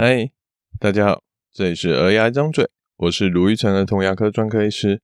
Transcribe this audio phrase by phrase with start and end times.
[0.00, 0.30] 嗨，
[0.78, 5.02] 大家好，这里是儿牙一张嘴，我是卢玉成儿童牙科专科医师。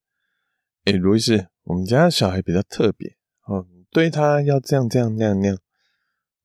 [0.85, 3.17] 哎，卢医师，我们家小孩比较特别
[3.49, 5.59] 哦，对他要这样这样那样那样。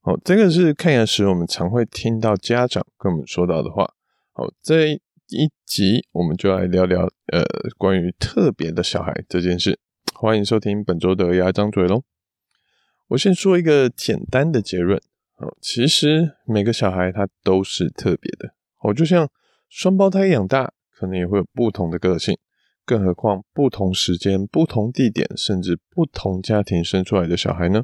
[0.02, 3.94] 哦，这个是看牙时我们常会听到家长跟我们说到的话。
[4.32, 7.44] 好，这一集我们就来聊聊呃
[7.77, 9.80] 关于特别的小孩这件事。
[10.16, 12.02] 欢迎收听本周的儿牙张嘴喽。
[13.09, 15.00] 我先说一个简单的结论。
[15.39, 18.53] 哦，其实每个小孩他都是特别的。
[18.81, 19.29] 哦，就像
[19.70, 22.38] 双胞胎养大，可能也会有不同的个性，
[22.85, 27.84] 更何况不同时间、不同地点，甚至不同家庭生出来的小孩呢？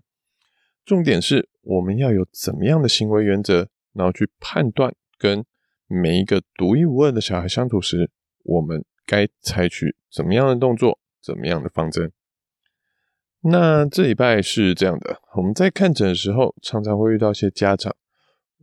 [0.86, 5.46] 重点是我们要有怎么样的行为原则，然后去判断跟
[5.88, 8.12] 每一个独一无二的小孩相处时，
[8.44, 12.12] 我们该采取怎么样的动作，怎么样的方针。
[13.48, 17.96] 那这礼拜是这样的，我们在看诊的时候，常常会遇到一些家长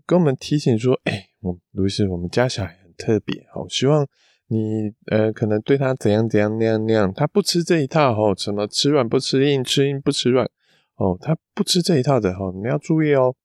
[0.05, 4.05] 跟我们提醒说：“哎、我卢医师，我们家小孩很特别，好，希望
[4.49, 10.51] 你呃，可能对他怎样怎样那样那样，他不吃这一套哦，什么吃软不吃硬，吃硬不吃软
[10.97, 13.37] 哦，他不吃这一套的哈，你们要注意哦。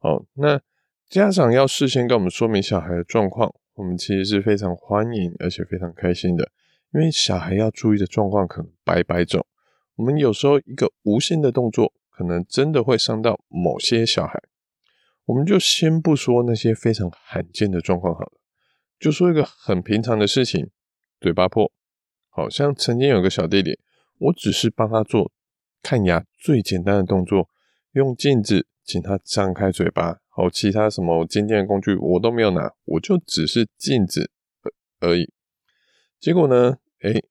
[0.00, 0.60] 哦，那
[1.08, 6.50] 家长要事先跟我们说明小孩的状况，我们其实是非常欢迎而且非常开心的，
[6.92, 9.46] 因为小孩要注意的状况可能百百种。
[10.00, 14.42] 我们有时候一个无心的动作，可能真的会伤到某些小孩。
[15.26, 18.32] 我们就先不说那些非常罕见的状况好了，
[18.98, 20.70] 就说一个很平常的事情，
[21.20, 21.70] 嘴巴破。
[22.30, 23.78] 好像曾经有个小弟弟，
[24.16, 25.30] 我只是帮他做
[25.82, 27.50] 看牙最简单的动作，
[27.92, 30.20] 用镜子请他张开嘴巴。
[30.30, 34.30] 好，其他什么尖尖的工具我都没有拿，我就只是镜子
[35.00, 35.30] 而已。
[36.18, 37.22] 结果呢，诶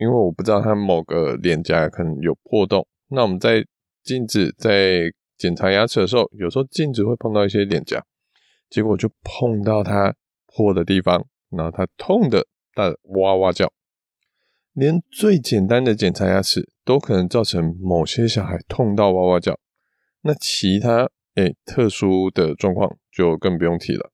[0.00, 3.62] 因为我不知道他某个脸颊可能有破洞，那我们在
[4.02, 5.02] 镜子在
[5.36, 8.02] 检查牙齿的时候，有时候镜子会碰到一些脸颊，
[8.70, 10.14] 结果就碰到他
[10.46, 13.70] 破的地方，然后他痛的大哇哇叫，
[14.72, 19.60] 连最简单的检查牙齿都可能造成某些小孩痛到哇哇叫，
[20.22, 24.10] 那其他诶特殊的状况就更不用提了，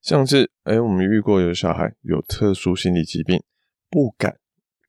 [0.00, 3.42] 像是诶我们遇过有小孩有特殊心理疾病，
[3.90, 4.38] 不敢。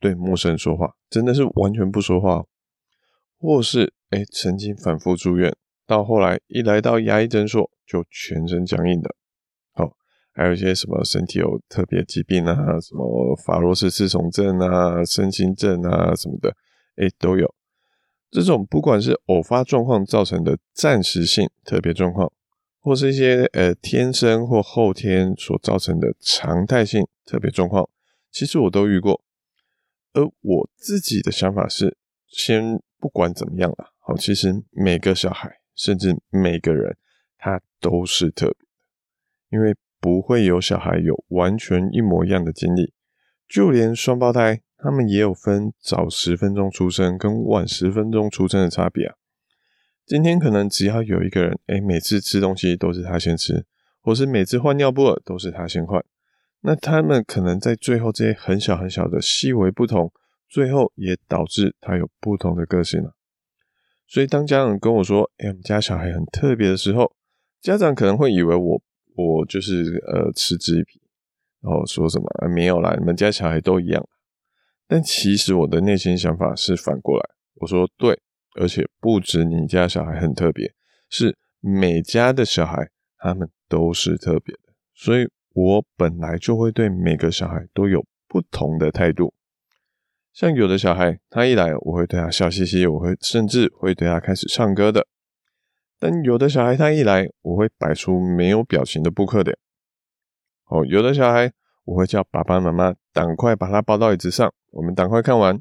[0.05, 2.43] 对陌生人说话，真的是完全不说话，
[3.39, 5.51] 或是哎，曾经反复住院，
[5.87, 9.15] 到后来一来到牙医诊所就全身僵硬的。
[9.73, 9.91] 好、哦，
[10.31, 16.55] 还有一些什么身体有特别疾病啊，什么法洛氏四重症啊、身心症啊什么的，
[16.97, 17.51] 哎，都有。
[18.29, 22.31] 这种不管是偶发状况造成的暂时性特别状况，
[22.79, 27.89] 或是一些呃天生或后天所造成的常态性特别状况，
[28.31, 29.24] 其实我都遇过。
[30.15, 36.95] 而我自己的想法是，先不管怎么样了，好，其实每个小孩，甚至每个人，
[37.37, 38.65] 他都是特别的，
[39.49, 42.93] 因为不会有小孩有完全一模一样的经历，
[43.45, 49.15] 就连双胞胎，他们也有分早十分钟出生跟晚十分钟出生的差别啊。
[50.05, 53.65] 今天可能只要有一个人，哎，每次吃东西都是他先吃，
[53.99, 56.05] 或是每次换尿布都是他先换。
[56.67, 60.11] 那他们可能在最后这些很小很小的细微不同，
[60.49, 63.13] 最后也导致他有不同的个性了。
[64.07, 67.15] 所以当家长跟我说：“哎，我们家小孩很特别的时候”，
[67.61, 68.81] 家长可能会以为我
[69.15, 70.99] 我就是呃嗤之以鼻，
[71.61, 74.03] 然后说什么啊，没有啦，你们家小孩都一样。
[74.87, 78.19] 但其实我的内心想法是反过来，我说对，
[78.59, 80.73] 而且不止你家小孩很特别，
[81.09, 82.89] 是每家的小孩
[83.19, 85.29] 他们都是特别的，所以。
[85.55, 89.33] 我本来就会对每个小孩都有不同的态度，
[90.33, 95.03] 像有的小孩，他一来，我会对他笑嘻嘻，我会甚至会对他开始唱歌的；
[95.97, 99.57] 但有的小孩，他一来，我会摆出没有表情的扑克脸。
[100.65, 101.53] 哦，有的小孩，
[101.85, 105.57] 我会叫爸爸妈妈赶快把他抱到椅子上，我们赶快看完；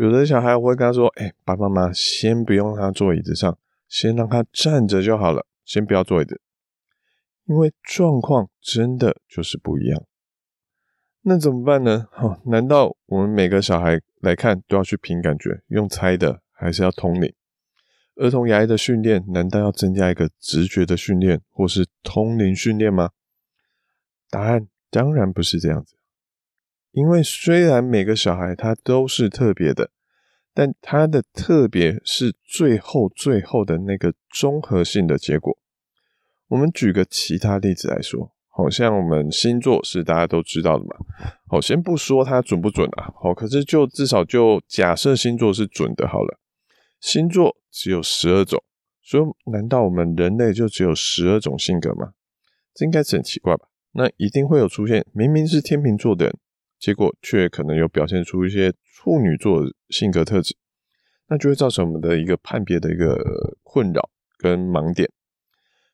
[0.00, 6.40] 有的小孩，我会跟他说：“哎，爸爸妈妈先不用他坐椅子上，先让他站着就好了，先不要坐椅子。”
[7.48, 10.04] 因为状况真的就是不一样，
[11.22, 12.06] 那怎么办呢？
[12.18, 17.34] 哦，难道我们每个小孩来看都要去凭感觉，用猜的，还是要通灵？
[18.16, 23.12] 儿童牙医的训练难道要增加一个直觉的训练，或是通灵训练吗？
[24.28, 25.96] 答案当然不是这样子。
[26.90, 29.90] 因为虽然每个小孩他都是特别的，
[30.52, 35.56] 但他的特别是最后最后的那个综合性的结果。
[36.48, 40.96] 我们举个其他例子来说，好像我们星座是大家都知道的嘛。
[41.46, 46.38] 好，先不说它准不准啊，好，可是就至少就假设星座是准的好了。
[47.00, 48.62] 星座只有十二种，
[49.02, 52.12] 所以难道我们人类就只有十二种性格吗？
[52.74, 53.68] 这应该是很奇怪吧？
[53.92, 56.38] 那一定会有出现，明明是天秤座的人，
[56.78, 60.56] 结果却可能有表现出一些处女座的性格特质，
[61.28, 65.10] 那就会造成我们的一个判别的一个困扰跟盲点。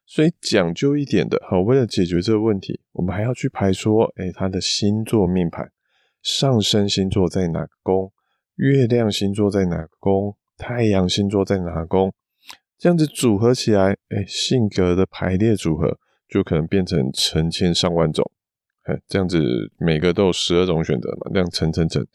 [0.07, 5.73] 所以讲究一点的，好，为了解决这个问题，我们还要去排说，诶，他的星座命盘，
[6.23, 8.13] 上升星座在哪个宫，
[8.57, 12.13] 月亮星座在哪个宫，太阳星座在哪个宫，
[12.79, 15.99] 这样子组合起来，诶，性格的排列组合
[16.29, 18.31] 就可能变成成千上万种，
[18.87, 19.43] 诶，这样子
[19.79, 22.07] 每个都有十二种选择嘛，这样乘乘乘，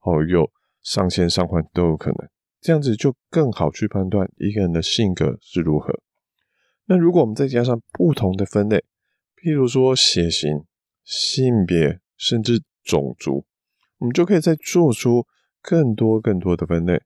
[0.00, 0.50] 哦，有
[0.82, 2.28] 上千上万都有可能，
[2.60, 6.00] 这样子就更好去判断一个人的性格是如何。
[6.86, 8.84] 那如果我们再加上不同的分类，
[9.36, 10.64] 譬如说血型、
[11.04, 13.46] 性别，甚至种族，
[13.98, 15.26] 我们就可以再做出
[15.62, 17.02] 更多更多的分类。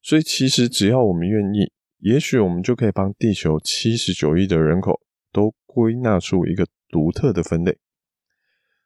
[0.00, 5.00] 所以其实只要我们愿意，也许我们就可以帮地球七十九亿的人口
[5.32, 7.76] 都归纳出一个独特的分类。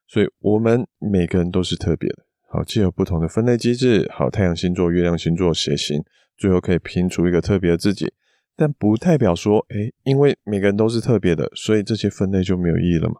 [0.08, 2.24] 所以我们每个人都是特别的。
[2.48, 6.02] 好，既有不同的分类机制，好，太阳星座、月亮星座、血型，
[6.36, 8.12] 最后可以拼出一个特别的自己。
[8.54, 13.16] 但不代表说，哎、因为每个人都是特别的，所以这些分类就没有意义了嘛。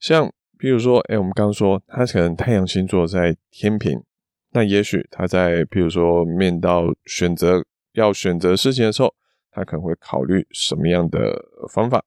[0.00, 4.02] 像，比如说，哎、我们刚刚说他可能太阳星座在天秤，
[4.52, 9.14] 那也许他在，比如说面到选择要选择事情的时候，
[9.50, 12.04] 他可能会考虑什么样的方法，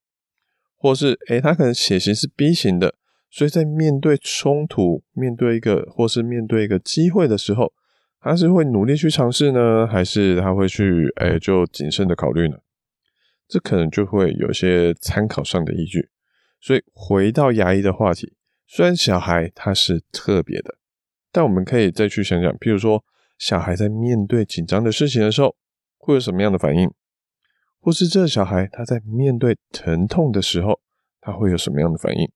[0.75, 2.95] 或是，哎、他可能血型是 B 型的，
[3.29, 7.73] 所以在面对冲突、面对一个或是面对一个机会的时候。
[8.27, 12.57] 他是会努力去尝试呢，还是他会去哎、就谨慎的考虑呢？
[13.47, 16.09] 这可能就会有些参考上的依据。
[16.59, 18.35] 所以回到牙医的话题，
[18.67, 20.75] 虽然小孩他是特别的，
[21.31, 23.05] 但我们可以再去想想，譬如说
[23.37, 25.55] 小孩在面对紧张的事情的时候，
[25.97, 26.91] 会有什么样的反应？
[27.79, 30.81] 或是这小孩他在面对疼痛的时候，
[31.21, 32.29] 他会有什么样的反应？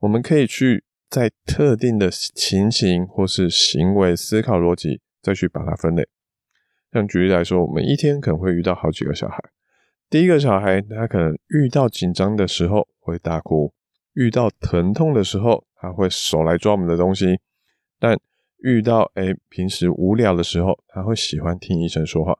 [0.00, 0.84] 我们可以去。
[1.10, 6.06] 在特定的情形或是行为思考逻辑，再去把它分类。
[6.92, 9.38] 像举例来说，我们一天可能会遇到好几个小孩。
[10.10, 13.72] 第一个小孩，他可能遇到紧张的时候会大哭，
[14.14, 17.40] 遇到疼痛的时候他会手来抓我们的东西，
[17.98, 18.18] 但
[18.58, 22.38] 遇到诶平时无聊的时候，他会喜欢听医生说话。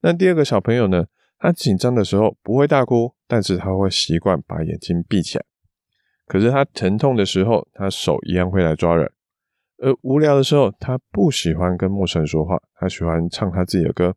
[0.00, 1.06] 那第二个小朋友呢，
[1.38, 5.44] 他紧张的时候不会大哭，但是他会习惯把眼睛闭起来。
[6.26, 9.06] 可是他疼痛的时候，他手一样会来抓人；
[9.78, 14.14] 而无聊的时候，他不喜欢跟陌生人说话，他喜欢唱他自己的歌。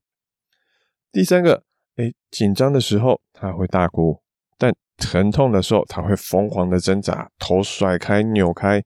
[1.12, 1.64] 第三个，
[1.96, 4.22] 哎，紧张的时候他会大哭，
[4.58, 8.84] 但疼痛的时候他会疯狂的挣扎，头甩开、扭开。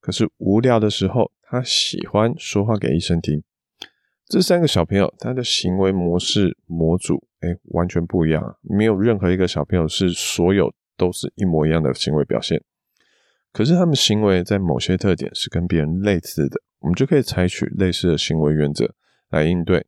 [0.00, 3.42] 可是无聊的时候，他喜欢说话给医生听。
[4.26, 10.72] 这三个小朋友，他的行为模式模组，哎，完全不一样，没有任何一个小朋友是所有。
[11.02, 12.62] 都是一模一样的行为表现，
[13.52, 18.94] 可是他们行为在某些特点是跟别人类似的，我们就可以采取类似的行为原则
[19.28, 19.84] 来应对。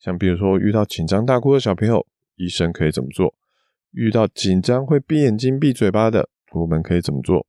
[0.00, 2.06] 像比如说遇到紧张大哭的小朋友，
[2.36, 3.34] 医生可以怎么做？
[3.90, 7.46] 遇到紧张会闭眼睛、闭嘴巴的，我们可以怎么做？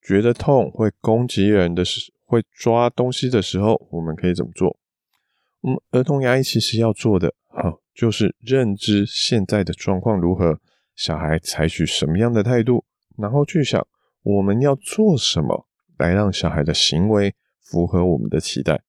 [0.00, 4.78] 觉得痛会攻击人的时，会抓东西的时候，我们可以怎么做？
[5.62, 10.60] 我们儿童牙医其实要做的，好，就是认知现在的状况如何。
[10.94, 12.84] 小孩采取什么样的态度，
[13.18, 13.86] 然后去想
[14.22, 15.66] 我们要做什么
[15.98, 18.82] 来让小孩的行为符合我们的期待。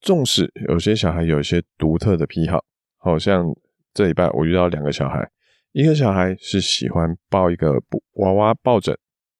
[0.00, 2.64] 纵使有些小孩有一些独特的癖好，
[2.96, 3.46] 好像
[3.92, 5.28] 这礼拜我遇到两个小孩，
[5.72, 8.96] 一个小孩是喜欢抱一个布娃娃抱枕，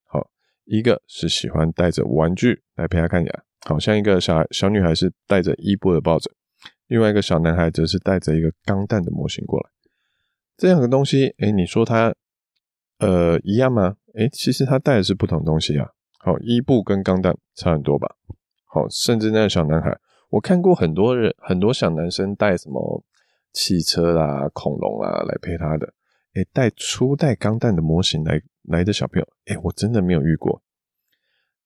[0.07, 0.29] 好，
[0.65, 6.33] 一个是喜欢带着玩具来陪他看牙，好像一个小孩小女孩是带着伊布的抱枕，
[6.89, 9.76] 另外一个小男孩则是带着一个钢弹的模型过来。
[10.57, 12.15] 这样的东西，哎，你说它，
[12.99, 13.97] 呃，一样吗？
[14.15, 15.89] 哎，其实它带的是不同东西啊。
[16.19, 18.17] 好，伊布跟钢弹差很多吧？
[18.65, 19.97] 好，甚至那个小男孩，
[20.31, 23.05] 我看过很多人，很多小男生带什么
[23.53, 25.93] 汽车啦、恐龙啊来陪他的。
[26.35, 30.63] 哎，带初代钢弹的模型来来的小朋友，哎，我真的没有遇过。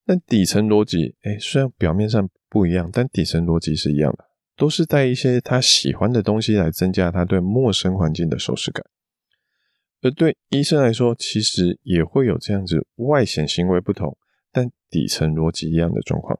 [0.04, 4.24] 但底层逻辑，哎，虽然表面上不一样，但底层逻辑是一样的。
[4.60, 8.84] 都是带一些他喜欢的东西来增加他对陌生环境的熟悉感，
[10.02, 14.18] 而对医生来说，其实也会有这样子外显行为不同，
[14.52, 16.38] 但底层逻辑一样的状况。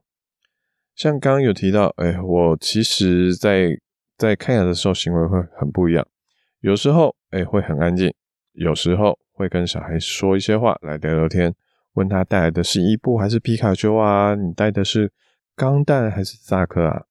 [0.94, 3.70] 像刚刚有提到，哎，我其实在
[4.18, 6.06] 在看牙的时候行为会很不一样，
[6.60, 8.12] 有时候哎会很安静，
[8.52, 11.54] 有时候会跟小孩说一些话来聊聊天，
[11.94, 14.34] 问他带来的是伊布还是皮卡丘啊？
[14.34, 15.10] 你带的是
[15.56, 17.06] 钢弹还是萨克啊？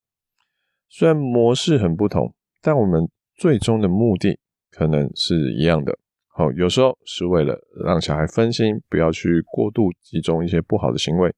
[0.90, 4.40] 虽然模式很不同，但我们最终的目的
[4.72, 7.56] 可能是一样的，好，有时候是为了
[7.86, 11.30] 让小孩分心，不要去过度集中一些不好的行为；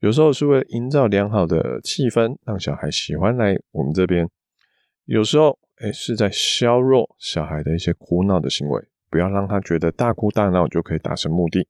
[0.00, 4.26] 有时候是为了营造良好的气氛，让小孩喜欢来我们这边；
[5.04, 11.68] 有时候，哎，是在削弱小孩的一些哭闹的行为，不要让他觉得大哭大闹就可以达成目的。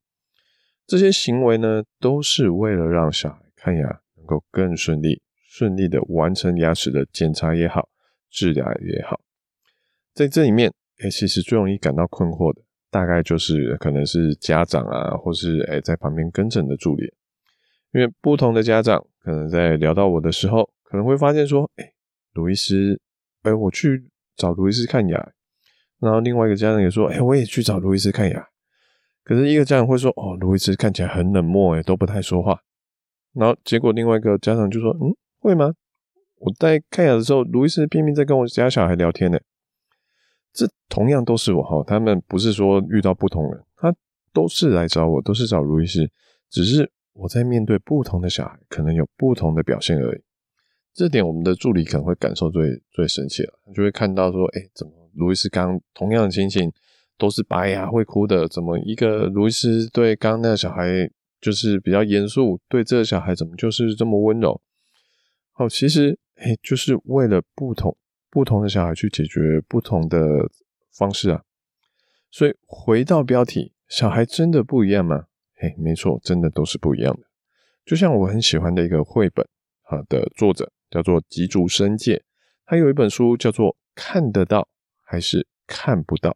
[0.87, 5.21] 这些行为呢，都是为了让小孩看牙能够更顺利，
[5.53, 7.87] 顺利的完成牙齿的检查也好，
[8.31, 9.21] 治疗也好。
[10.15, 10.73] 在这里面。
[10.99, 17.11] 哎，其实最容易感到困惑的，大概就是可能是家长啊，或是哎在旁边跟诊的助理，
[17.91, 21.91] 因为不同的家长可能在聊到我的时候，可能会发现说，哎，
[22.33, 23.01] 卢医师，
[23.41, 24.07] 哎，我去
[24.37, 25.31] 找卢医师看牙，
[25.99, 28.47] 然后另外一个家长也说，哎，我也去找卢医师看牙，
[29.23, 32.61] 可是一个家长会说，哦，卢医师看起来很冷漠，哎，都不太说话，
[33.33, 35.09] 然后结果另外一个家长就说，嗯，
[35.43, 35.73] 会吗？
[36.39, 39.37] 我在看牙的时候，卢医师拼命在跟我家小孩聊天呢。
[40.53, 43.93] 这同样都是我哈，他们不是说遇到不同人，他
[44.31, 46.09] 都是来找我，都是找卢医师，
[46.49, 50.21] 只是我在面对不同的小孩，可能有不同的表现而已。
[50.93, 56.71] 这点我们的助理可能会感受最最深切了，就会看到说，哎，怎么卢医师刚同样的情形
[57.17, 61.09] 都是白牙会哭的，怎么一个卢医师对刚刚那个小孩
[61.41, 64.61] 就是比较严肃，对这个小孩怎么就是这么温柔？
[65.53, 67.97] 好，其实哎，就是为了不同。
[68.29, 70.19] 不同的小孩去解决不同的
[70.91, 71.43] 方式啊，
[72.31, 75.25] 所以回到标题，小孩真的不一样吗？
[75.55, 77.21] 嘿，没错，真的都是不一样的。
[77.85, 79.47] 就像我很喜欢的一个绘本
[79.83, 82.23] 啊的作者叫做吉竹伸介，
[82.65, 84.67] 他有一本书叫做《看得到
[85.03, 86.31] 还是看不到》，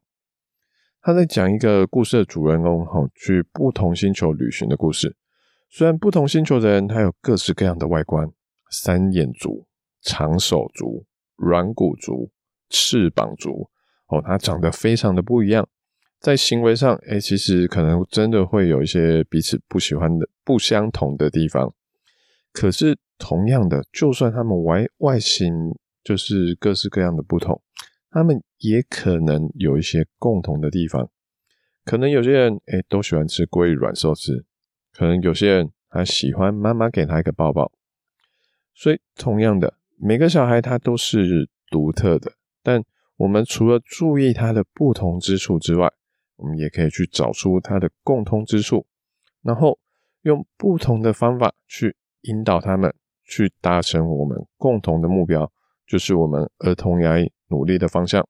[1.02, 5.16] 他在讲一个故事的主人公哈去不同星球旅行的故事。
[5.68, 8.32] 虽然不同星球的人他有各式各样的外观，
[8.72, 9.68] 三眼族、
[10.02, 11.06] 长手族。
[11.40, 12.32] 软骨族、
[12.68, 13.70] 翅膀族，
[14.08, 15.70] 哦，它长得非常的不一样，
[16.20, 21.72] 在行为上，哎，其实可能真的会有一些彼此不喜欢的、不相同的地方。
[22.52, 25.54] 可是，同样的，就算他们外外形
[26.04, 27.62] 就是各式各样的不同，
[28.10, 31.08] 他们也可能有一些共同的地方。
[31.86, 34.44] 可能有些人，哎，都喜欢吃鲑鱼软寿司，
[34.92, 37.72] 可能有些人他喜欢妈妈给他一个抱抱。
[38.77, 39.74] 所以，同样的。
[40.00, 42.31] 每个小孩他都是独特的，
[42.62, 42.84] 但
[43.15, 45.91] 我们除了注意他的不同之处之外，
[46.36, 48.86] 我们也可以去找出他的共通之处，
[49.41, 49.79] 然后
[50.22, 52.93] 用不同的方法去引导他们
[53.24, 55.51] 去达成我们共同的目标，
[55.88, 58.24] 就是我们儿童牙医努力的方向。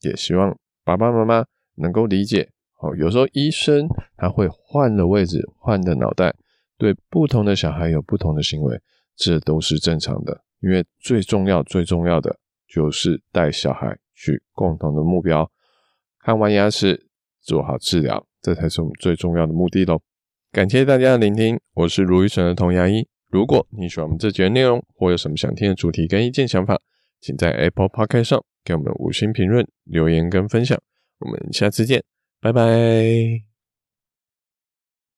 [0.00, 1.44] 也希望爸爸妈妈
[1.76, 6.34] 能够理解，哦，有时候医生他会换了位置，换的脑袋，
[6.76, 8.80] 对不同的小孩有不同的行为，
[9.16, 10.42] 这都是正常的。
[10.60, 12.38] 因为最重要、最重要的
[12.68, 15.50] 就是带小孩去共同的目标，
[16.20, 17.08] 看完牙齿
[17.40, 20.00] 做好治疗，这才是我们最重要的目的喽。
[20.52, 23.08] 感谢大家的聆听，我是卢玉成的童牙医。
[23.28, 26.78] 如果你喜欢我们这节内容，或有什么想听的主题跟意见想法，
[27.20, 30.78] 请在 Apple Podcast 上给我们五星评论、留言跟分享。
[31.18, 32.04] 我们下次见，
[32.40, 33.51] 拜拜。